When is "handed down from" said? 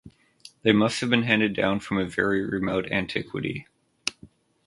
1.21-1.99